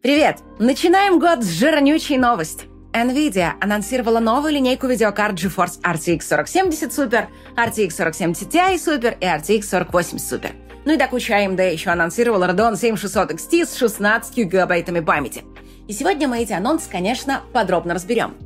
[0.00, 0.38] Привет!
[0.60, 2.66] Начинаем год с жирнючей новости.
[2.92, 9.62] NVIDIA анонсировала новую линейку видеокарт GeForce RTX 4070 Super, RTX 4070 Ti Super и RTX
[9.68, 10.52] 4080 Super.
[10.84, 15.42] Ну и до кучи AMD еще анонсировала Radeon 7600 XT с 16 гигабайтами памяти.
[15.88, 18.36] И сегодня мы эти анонсы, конечно, подробно разберем.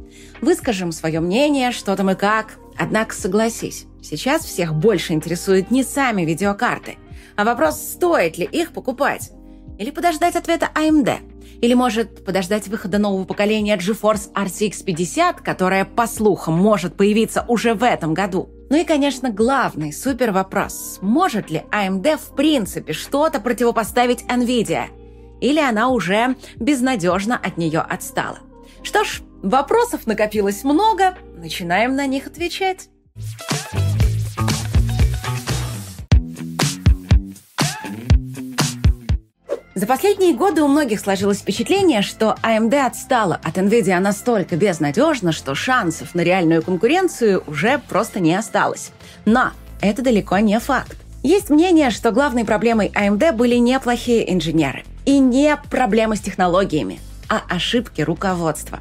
[0.41, 2.55] Выскажем свое мнение, что там и как.
[2.79, 6.97] Однако согласись, сейчас всех больше интересуют не сами видеокарты,
[7.37, 9.33] а вопрос, стоит ли их покупать.
[9.79, 11.19] Или подождать ответа AMD–
[11.61, 17.75] или, может, подождать выхода нового поколения GeForce RTX 50, которое, по слухам, может появиться уже
[17.75, 18.49] в этом году?
[18.71, 20.99] Ну и, конечно, главный супер вопрос.
[21.03, 24.87] Может ли AMD в принципе что-то противопоставить NVIDIA?
[25.41, 28.39] Или она уже безнадежно от нее отстала?
[28.83, 32.89] Что ж, вопросов накопилось много, начинаем на них отвечать.
[39.75, 45.55] За последние годы у многих сложилось впечатление, что AMD отстала от NVIDIA настолько безнадежно, что
[45.55, 48.91] шансов на реальную конкуренцию уже просто не осталось.
[49.25, 50.99] Но это далеко не факт.
[51.23, 57.01] Есть мнение, что главной проблемой AMD были не плохие инженеры и не проблемы с технологиями,
[57.31, 58.79] а ошибки руководства.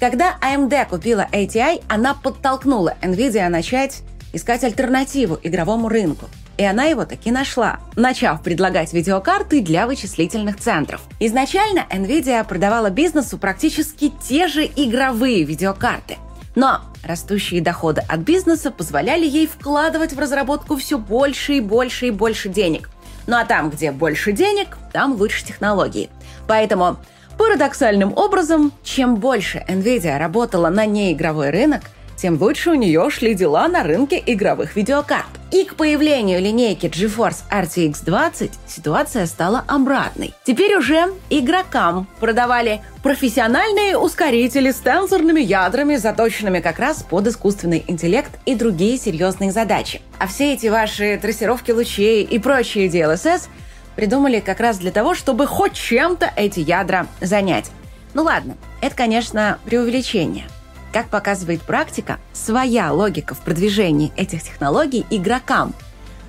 [0.00, 4.00] Когда AMD купила ATI, она подтолкнула NVIDIA начать
[4.32, 6.24] искать альтернативу игровому рынку–
[6.56, 11.00] и она его таки нашла, начав предлагать видеокарты для вычислительных центров.
[11.20, 16.18] Изначально Nvidia продавала бизнесу практически те же игровые видеокарты.
[16.54, 22.10] Но растущие доходы от бизнеса позволяли ей вкладывать в разработку все больше и больше и
[22.10, 22.90] больше денег.
[23.26, 26.10] Ну а там, где больше денег, там лучше технологии.
[26.46, 26.98] Поэтому
[27.38, 31.82] Парадоксальным образом, чем больше Nvidia работала на неигровой рынок,
[32.16, 35.26] тем лучше у нее шли дела на рынке игровых видеокарт.
[35.50, 40.32] И к появлению линейки GeForce RTX 20 ситуация стала обратной.
[40.44, 48.30] Теперь уже игрокам продавали профессиональные ускорители с тенсорными ядрами, заточенными как раз под искусственный интеллект
[48.46, 50.00] и другие серьезные задачи.
[50.18, 53.48] А все эти ваши трассировки лучей и прочие DLSS
[53.94, 57.70] придумали как раз для того, чтобы хоть чем-то эти ядра занять.
[58.14, 60.46] Ну ладно, это, конечно, преувеличение–
[60.92, 65.74] как показывает практика, своя логика в продвижении этих технологий игрокам,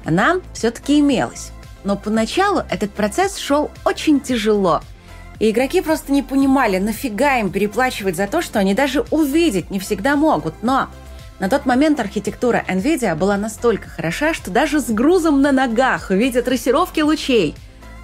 [0.06, 1.52] она все-таки имелась.
[1.84, 4.82] Но поначалу этот процесс шел очень тяжело.
[5.40, 9.80] И игроки просто не понимали, нафига им переплачивать за то, что они даже увидеть не
[9.80, 10.64] всегда могут.
[10.64, 10.88] Но
[11.40, 16.14] на тот момент архитектура NVIDIA была настолько хороша, что даже с грузом на ногах, в
[16.14, 17.56] виде трассировки лучей,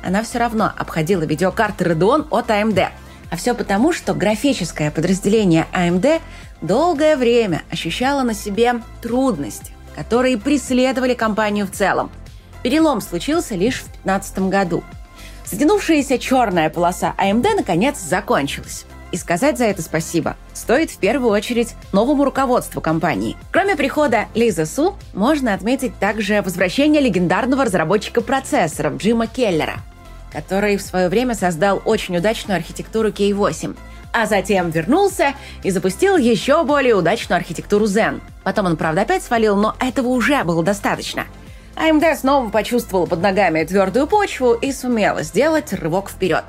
[0.03, 2.89] она все равно обходила видеокарты Radeon от AMD.
[3.31, 6.21] А все потому, что графическое подразделение AMD
[6.61, 12.11] долгое время ощущала на себе трудности, которые преследовали компанию в целом.
[12.63, 14.83] Перелом случился лишь в 2015 году.
[15.45, 18.85] Затянувшаяся черная полоса AMD наконец закончилась.
[19.11, 23.35] И сказать за это спасибо стоит в первую очередь новому руководству компании.
[23.51, 29.79] Кроме прихода Лиза Су, можно отметить также возвращение легендарного разработчика процессоров Джима Келлера,
[30.31, 33.75] который в свое время создал очень удачную архитектуру K8–
[34.11, 35.33] а затем вернулся
[35.63, 38.21] и запустил еще более удачную архитектуру Zen.
[38.43, 41.25] Потом он, правда, опять свалил, но этого уже было достаточно.
[41.75, 46.43] AMD снова почувствовала под ногами твердую почву и сумела сделать рывок вперед.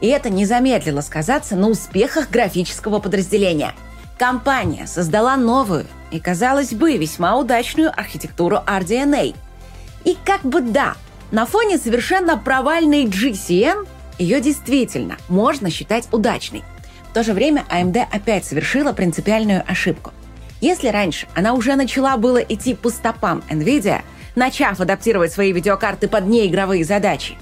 [0.00, 3.74] И это не замедлило сказаться на успехах графического подразделения.
[4.18, 9.34] Компания создала новую и, казалось бы, весьма удачную архитектуру RDNA.
[10.04, 10.94] И как бы да,
[11.30, 13.86] на фоне совершенно провальной GCN
[14.18, 16.62] ее действительно можно считать удачной–
[17.10, 20.12] в то же время AMD опять совершила принципиальную ошибку.
[20.60, 24.02] Если раньше она уже начала было идти по стопам NVIDIA,
[24.36, 27.36] начав адаптировать свои видеокарты под неигровые задачи,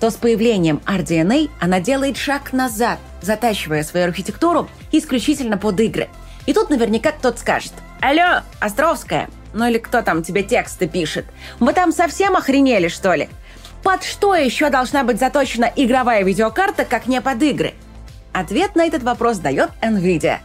[0.00, 6.08] то с появлением RDNA она делает шаг назад, затачивая свою архитектуру исключительно под игры.
[6.46, 11.26] И тут наверняка кто-то скажет «Алло, Островская, ну или кто там тебе тексты пишет,
[11.58, 13.28] вы там совсем охренели, что ли?
[13.82, 17.74] Под что еще должна быть заточена игровая видеокарта, как не под игры?»
[18.32, 20.38] Ответ на этот вопрос дает NVIDIA,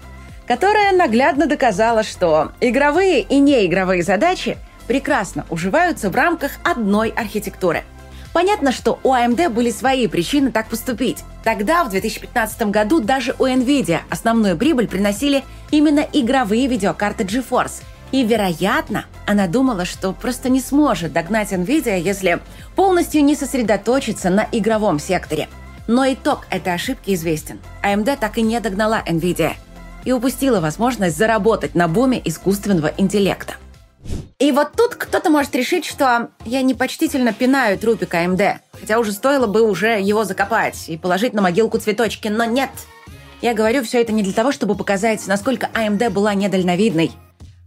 [0.48, 4.58] которая наглядно доказала, что игровые и неигровые задачи
[4.88, 7.84] прекрасно уживаются в рамках одной архитектуры.
[8.34, 11.24] Понятно, что у AMD были свои причины так поступить.
[11.44, 17.84] Тогда, в 2015 году, даже у NVIDIA основную прибыль приносили именно игровые видеокарты GeForce.
[18.12, 22.40] И, вероятно, она думала, что просто не сможет догнать NVIDIA, если
[22.76, 25.48] полностью не сосредоточится на игровом секторе–
[25.88, 27.60] но итог этой ошибки известен.
[27.84, 29.54] AMD так и не догнала NVIDIA
[30.04, 33.56] и упустила возможность заработать на буме искусственного интеллекта.
[34.38, 39.48] И вот тут кто-то может решить, что я непочтительно пинаю трупик AMD, хотя уже стоило
[39.48, 42.70] бы уже его закопать и положить на могилку цветочки, но нет.
[43.42, 47.12] Я говорю все это не для того, чтобы показать, насколько AMD была недальновидной,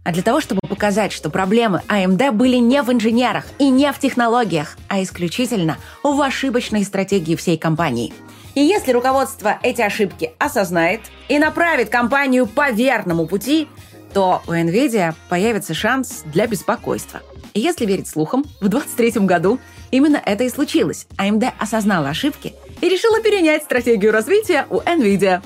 [0.03, 3.99] а для того, чтобы показать, что проблемы AMD были не в инженерах и не в
[3.99, 8.13] технологиях, а исключительно в ошибочной стратегии всей компании.
[8.55, 13.67] И если руководство эти ошибки осознает и направит компанию по верному пути,
[14.13, 17.21] то у NVIDIA появится шанс для беспокойства.
[17.53, 19.59] И если верить слухам, в 2023 году
[19.91, 21.07] именно это и случилось.
[21.17, 25.41] AMD осознала ошибки и решила перенять стратегию развития у NVIDIA.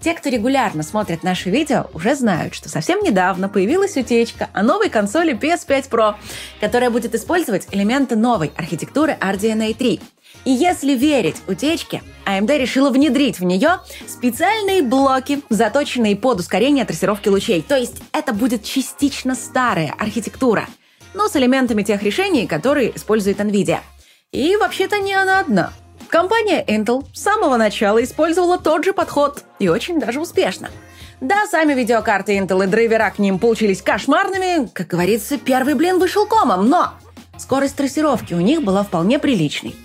[0.00, 4.88] Те, кто регулярно смотрит наши видео, уже знают, что совсем недавно появилась утечка о новой
[4.88, 6.14] консоли PS5 Pro,
[6.60, 10.00] которая будет использовать элементы новой архитектуры RDNA 3–
[10.44, 17.28] и если верить утечке, AMD решила внедрить в нее специальные блоки, заточенные под ускорение трассировки
[17.28, 17.62] лучей.
[17.62, 20.66] То есть это будет частично старая архитектура,
[21.14, 23.80] но с элементами тех решений, которые использует NVIDIA.
[24.32, 25.72] И вообще-то не она одна.
[26.10, 30.68] Компания Intel с самого начала использовала тот же подход, и очень даже успешно.
[31.20, 36.26] Да, сами видеокарты Intel и драйвера к ним получились кошмарными, как говорится, первый блин вышел
[36.26, 36.94] комом, но
[37.38, 39.76] скорость трассировки у них была вполне приличной.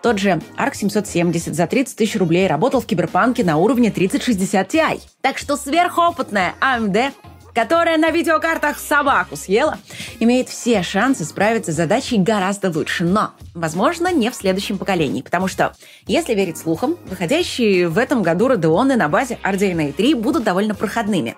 [0.00, 5.00] Тот же ARC 770 за 30 тысяч рублей работал в Киберпанке на уровне 3060 Ti.
[5.20, 7.12] Так что сверхопытная AMD
[7.54, 9.78] которая на видеокартах собаку съела,
[10.20, 13.04] имеет все шансы справиться с задачей гораздо лучше.
[13.04, 15.74] Но, возможно, не в следующем поколении, потому что,
[16.06, 21.36] если верить слухам, выходящие в этом году Radeon на базе RDNA 3 будут довольно проходными.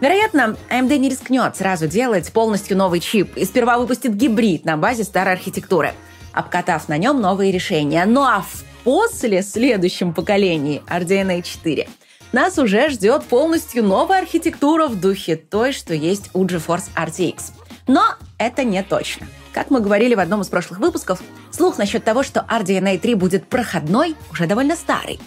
[0.00, 5.04] Вероятно, AMD не рискнет сразу делать полностью новый чип и сперва выпустит гибрид на базе
[5.04, 5.92] старой архитектуры–
[6.38, 8.04] обкатав на нем новые решения.
[8.06, 11.88] Ну а в после следующем поколении RDNA 4
[12.32, 17.52] нас уже ждет полностью новая архитектура в духе той, что есть у GeForce RTX.
[17.86, 18.04] Но
[18.38, 19.26] это не точно.
[19.52, 21.20] Как мы говорили в одном из прошлых выпусков,
[21.50, 25.18] слух насчет того, что RDNA 3 будет проходной, уже довольно старый.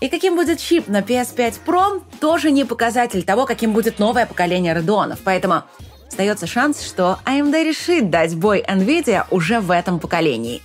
[0.00, 4.74] И каким будет чип на PS5 Pro, тоже не показатель того, каким будет новое поколение
[4.74, 5.18] Radeon.
[5.24, 5.64] Поэтому
[6.06, 10.62] остается шанс, что AMD решит дать бой NVIDIA уже в этом поколении.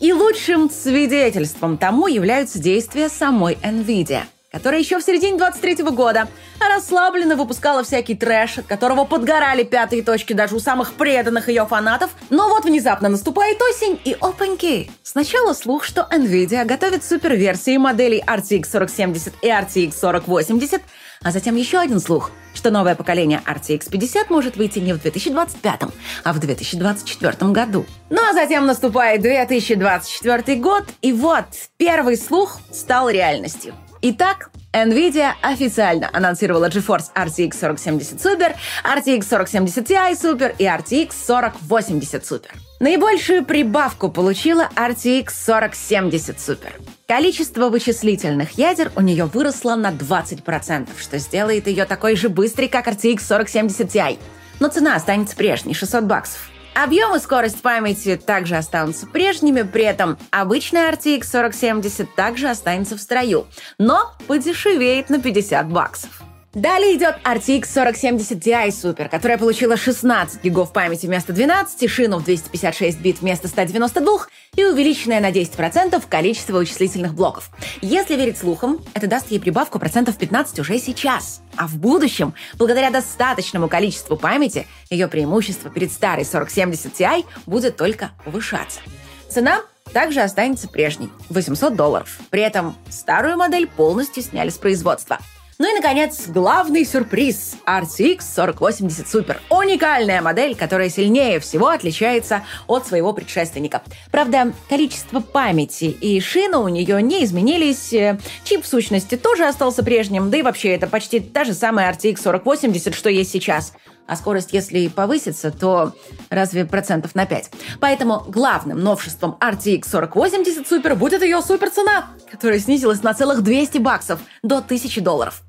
[0.00, 6.28] И лучшим свидетельством тому являются действия самой NVIDIA– которая еще в середине 23 года
[6.60, 12.10] расслабленно выпускала всякий трэш, от которого подгорали пятые точки даже у самых преданных ее фанатов.
[12.30, 14.90] Но вот внезапно наступает осень и опаньки.
[15.02, 20.82] Сначала слух, что Nvidia готовит суперверсии моделей RTX 4070 и RTX 4080,
[21.22, 25.80] а затем еще один слух, что новое поколение RTX 50 может выйти не в 2025,
[26.24, 27.86] а в 2024 году.
[28.08, 31.44] Ну а затем наступает 2024 год, и вот
[31.76, 33.74] первый слух стал реальностью.
[34.02, 42.22] Итак, NVIDIA официально анонсировала GeForce RTX 4070 Super, RTX 4070 Ti Super и RTX 4080
[42.22, 42.50] Super.
[42.80, 46.72] Наибольшую прибавку получила RTX 4070 Super.
[47.06, 52.88] Количество вычислительных ядер у нее выросло на 20%, что сделает ее такой же быстрой, как
[52.88, 54.18] RTX 4070 Ti.
[54.60, 56.49] Но цена останется прежней– 600 баксов.
[56.74, 63.00] Объем и скорость памяти также останутся прежними, при этом обычная RTX 4070 также останется в
[63.00, 63.46] строю,
[63.78, 66.22] но подешевеет на 50 баксов.
[66.52, 72.24] Далее идет RTX 4070 Ti Super, которая получила 16 гигов памяти вместо 12, шину в
[72.24, 74.26] 256 бит вместо 192
[74.56, 77.50] и увеличенное на 10% количество вычислительных блоков.
[77.82, 81.40] Если верить слухам, это даст ей прибавку процентов 15 уже сейчас.
[81.54, 88.10] А в будущем, благодаря достаточному количеству памяти, ее преимущество перед старой 4070 Ti будет только
[88.24, 88.80] повышаться.
[89.28, 89.60] Цена
[89.92, 92.18] также останется прежней– 800 долларов.
[92.30, 95.20] При этом старую модель полностью сняли с производства–
[95.60, 99.36] ну и, наконец, главный сюрприз– RTX 4080 Super.
[99.50, 103.82] Уникальная модель, которая сильнее всего отличается от своего предшественника.
[104.10, 109.82] Правда, количество памяти и шина у нее не изменились, э, чип в сущности тоже остался
[109.82, 113.74] прежним, да и вообще это почти та же самая RTX 4080, что есть сейчас–
[114.10, 115.94] а скорость, если и повысится, то
[116.30, 117.50] разве процентов на 5.
[117.78, 124.18] Поэтому главным новшеством RTX 4080 Super будет ее суперцена, которая снизилась на целых 200 баксов
[124.42, 125.42] до 1000 долларов.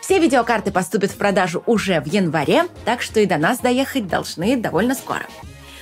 [0.00, 4.56] Все видеокарты поступят в продажу уже в январе, так что и до нас доехать должны
[4.56, 5.26] довольно скоро.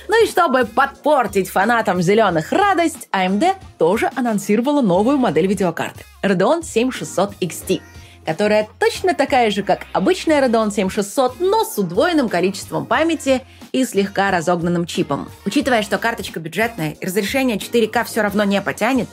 [0.09, 7.35] Ну и чтобы подпортить фанатам зеленых радость, AMD тоже анонсировала новую модель видеокарты– Radeon 7600
[7.39, 7.81] XT–
[8.29, 14.29] которая точно такая же, как обычная Radeon 7600, но с удвоенным количеством памяти и слегка
[14.29, 15.31] разогнанным чипом.
[15.47, 19.07] Учитывая, что карточка бюджетная и разрешение 4К все равно не потянет,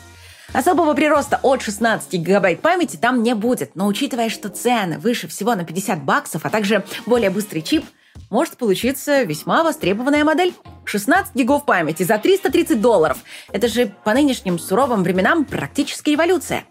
[0.53, 5.55] Особого прироста от 16 гигабайт памяти там не будет, но учитывая, что цены выше всего
[5.55, 7.85] на 50 баксов, а также более быстрый чип,
[8.31, 10.55] может получиться весьма востребованная модель.
[10.85, 13.19] 16 гигов памяти за 330 долларов.
[13.51, 16.65] Это же по нынешним суровым временам практически революция.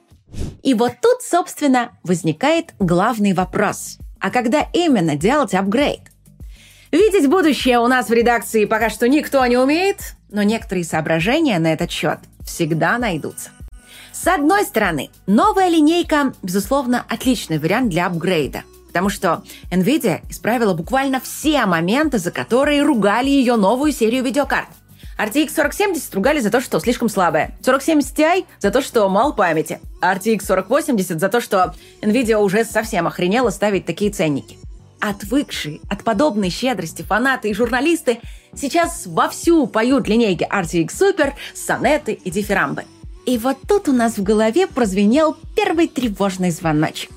[0.64, 3.98] И вот тут, собственно, возникает главный вопрос.
[4.20, 6.02] А когда именно делать апгрейд?
[6.92, 11.74] Видеть будущее у нас в редакции пока что никто не умеет, но некоторые соображения на
[11.74, 13.50] этот счет всегда найдутся.
[14.12, 21.20] С одной стороны, новая линейка, безусловно, отличный вариант для апгрейда, потому что NVIDIA исправила буквально
[21.20, 24.70] все моменты, за которые ругали ее новую серию видеокарт.
[25.18, 27.58] RTX 4070 ругали за то, что слишком слабая.
[27.64, 29.80] 4070 Ti за то, что мало памяти.
[30.02, 34.58] RTX 4080 за то, что Nvidia уже совсем охренела ставить такие ценники.
[35.00, 38.20] Отвыкшие от подобной щедрости фанаты и журналисты
[38.54, 42.84] сейчас вовсю поют линейки RTX Super, сонеты и дифирамбы.
[43.26, 47.12] И вот тут у нас в голове прозвенел первый тревожный звоночек.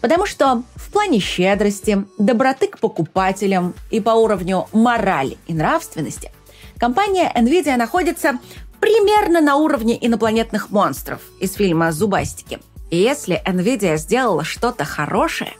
[0.00, 6.30] Потому что в плане щедрости, доброты к покупателям и по уровню морали и нравственности
[6.78, 8.38] компания Nvidia находится
[8.80, 12.60] примерно на уровне инопланетных монстров из фильма «Зубастики».
[12.90, 15.52] И если Nvidia сделала что-то хорошее,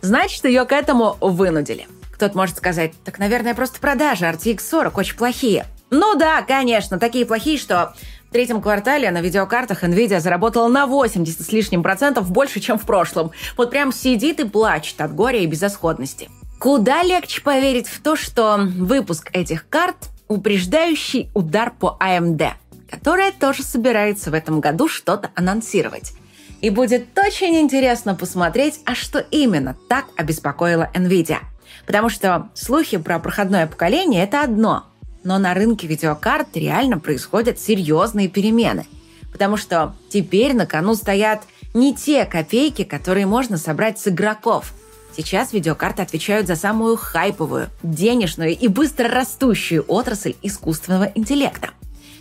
[0.00, 1.86] значит, ее к этому вынудили.
[2.12, 5.66] Кто-то может сказать, так, наверное, просто продажи RTX 40 очень плохие.
[5.90, 7.94] Ну да, конечно, такие плохие, что
[8.28, 12.82] в третьем квартале на видеокартах Nvidia заработала на 80 с лишним процентов больше, чем в
[12.82, 13.30] прошлом.
[13.56, 16.28] Вот прям сидит и плачет от горя и безысходности.
[16.58, 19.96] Куда легче поверить в то, что выпуск этих карт–
[20.28, 22.52] упреждающий удар по AMD,
[22.90, 26.12] которая тоже собирается в этом году что-то анонсировать.
[26.60, 31.38] И будет очень интересно посмотреть, а что именно так обеспокоило NVIDIA.
[31.86, 34.86] Потому что слухи про проходное поколение– это одно,
[35.24, 38.86] но на рынке видеокарт реально происходят серьезные перемены.
[39.32, 41.42] Потому что теперь на кону стоят
[41.74, 44.72] не те копейки, которые можно собрать с игроков.
[45.16, 51.70] Сейчас видеокарты отвечают за самую хайповую, денежную и быстро растущую отрасль искусственного интеллекта.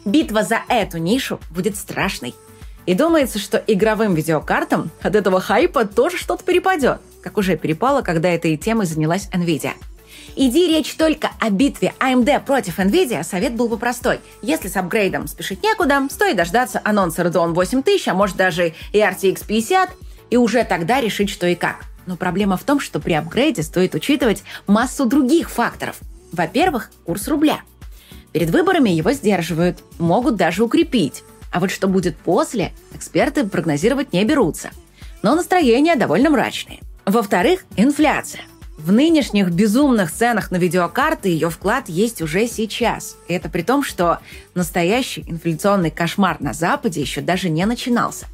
[0.05, 2.35] Битва за эту нишу будет страшной.
[2.85, 8.29] И думается, что игровым видеокартам от этого хайпа тоже что-то перепадет, как уже перепало, когда
[8.29, 9.71] этой темой занялась Nvidia.
[10.35, 14.19] Иди речь только о битве AMD против Nvidia, совет был бы простой.
[14.41, 19.45] Если с апгрейдом спешить некуда, стоит дождаться анонса Radeon 8000, а может даже и RTX
[19.47, 19.89] 50,
[20.29, 21.85] и уже тогда решить, что и как.
[22.05, 25.97] Но проблема в том, что при апгрейде стоит учитывать массу других факторов.
[26.31, 27.61] Во-первых, курс рубля.
[28.31, 31.23] Перед выборами его сдерживают, могут даже укрепить.
[31.51, 34.71] А вот что будет после, эксперты прогнозировать не берутся.
[35.21, 36.79] Но настроения довольно мрачные.
[37.05, 38.41] Во-вторых, инфляция.
[38.77, 43.17] В нынешних безумных ценах на видеокарты ее вклад есть уже сейчас.
[43.27, 44.19] И это при том, что
[44.55, 48.25] настоящий инфляционный кошмар на Западе еще даже не начинался.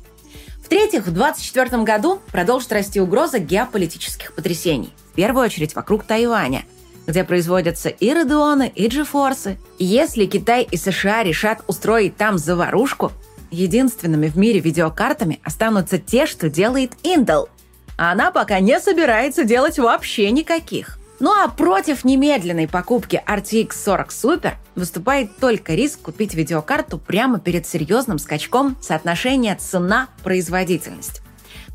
[0.70, 4.94] В-третьих, в 2024 году продолжит расти угроза геополитических потрясений.
[5.12, 6.64] В первую очередь вокруг Тайваня–
[7.10, 9.58] где производятся и Radeon, и.
[9.80, 13.12] И если Китай и США решат устроить там заварушку,
[13.50, 17.50] единственными в мире видеокартами останутся те, что делает Intel.
[17.98, 20.99] А она пока не собирается делать вообще никаких.
[21.20, 27.68] Ну а против немедленной покупки RTX 40 Super выступает только риск купить видеокарту прямо перед
[27.68, 31.22] серьезным скачком соотношения цена-производительность.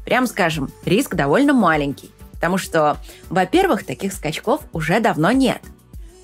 [0.06, 2.10] Прям скажем, риск довольно маленький.
[2.32, 2.98] Потому что,
[3.30, 5.60] во-первых, таких скачков уже давно нет.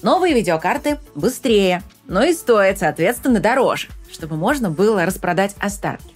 [0.02, 6.14] Новые видеокарты быстрее, но и стоят, соответственно, дороже, чтобы можно было распродать остатки.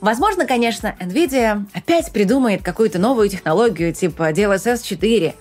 [0.00, 5.34] Возможно, конечно, Nvidia опять придумает какую-то новую технологию типа DLSS 4,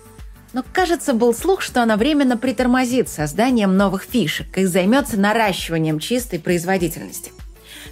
[0.53, 6.39] но, кажется, был слух, что она временно притормозит созданием новых фишек и займется наращиванием чистой
[6.39, 7.31] производительности.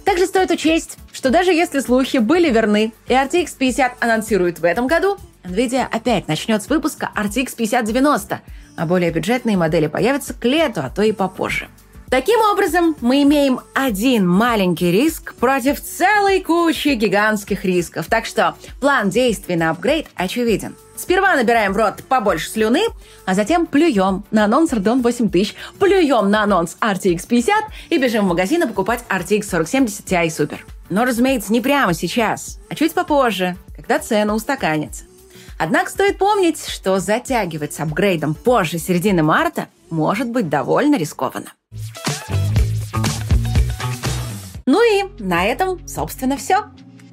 [0.04, 4.86] Также стоит учесть, что даже если слухи были верны и RTX 50 анонсируют в этом
[4.86, 8.40] году, NVIDIA опять начнет с выпуска RTX 5090,
[8.76, 11.68] а более бюджетные модели появятся к лету, а то и попозже.
[12.10, 18.06] Таким образом, мы имеем один маленький риск против целой кучи гигантских рисков.
[18.06, 20.74] Так что план действий на апгрейд очевиден.
[20.96, 22.80] Сперва набираем в рот побольше слюны,
[23.26, 28.28] а затем плюем на анонс Radeon 8000, плюем на анонс RTX 50 и бежим в
[28.28, 30.58] магазин покупать RTX 4070 Ti Super.
[30.88, 35.04] Но, разумеется, не прямо сейчас, а чуть попозже, когда цены устаканятся.
[35.58, 41.52] Однако стоит помнить, что затягивать с апгрейдом позже середины марта может быть довольно рискованно.
[44.70, 46.64] Ну и на этом, собственно, все.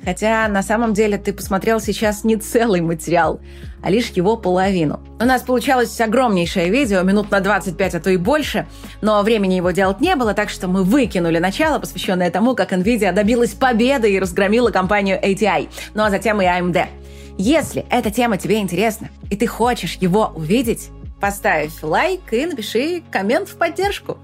[0.03, 3.39] Хотя на самом деле ты посмотрел сейчас не целый материал,
[3.81, 5.00] а лишь его половину.
[5.21, 8.67] У нас получалось огромнейшее видео, минут на 25, а то и больше,
[9.01, 13.13] но времени его делать не было, так что мы выкинули начало, посвященное тому, как NVIDIA
[13.13, 16.85] добилась победы и разгромила компанию ATI, ну а затем и AMD.
[17.38, 20.89] Если эта тема тебе интересна, и ты хочешь его увидеть,
[21.21, 24.17] поставь лайк и напиши коммент в поддержку.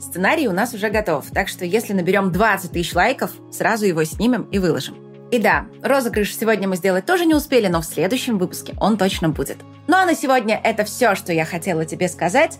[0.00, 4.42] Сценарий у нас уже готов, так что если наберем 20 тысяч лайков, сразу его снимем
[4.50, 4.96] и выложим.
[5.30, 9.30] И да, розыгрыш сегодня мы сделать тоже не успели, но в следующем выпуске он точно
[9.30, 9.58] будет.
[9.86, 12.58] Ну а на сегодня это все, что я хотела тебе сказать.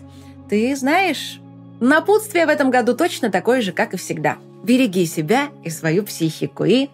[0.49, 1.39] Ты знаешь,
[1.79, 4.37] напутствие в этом году точно такое же, как и всегда.
[4.63, 6.89] Береги себя и свою психику и